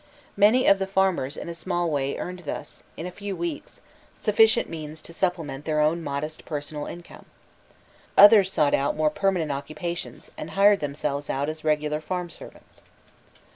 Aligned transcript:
Many 0.35 0.65
of 0.65 0.79
the 0.79 0.87
farmers 0.87 1.37
in 1.37 1.47
a 1.47 1.53
small 1.53 1.91
way 1.91 2.17
earned 2.17 2.39
thus, 2.39 2.81
in 2.97 3.05
a 3.05 3.11
few 3.11 3.35
weeks, 3.35 3.81
sufficient 4.19 4.67
means 4.67 4.99
to 5.03 5.13
supplement 5.13 5.65
their 5.65 5.79
own 5.79 6.01
modest 6.03 6.43
personal 6.43 6.87
income. 6.87 7.25
Others 8.17 8.51
sought 8.51 8.73
out 8.73 8.95
more 8.97 9.11
permanent 9.11 9.51
occupations, 9.51 10.31
and 10.39 10.49
hired 10.57 10.79
themselves 10.79 11.29
out 11.29 11.49
as 11.49 11.63
regular 11.63 12.01
farm 12.01 12.31
servants. 12.31 12.81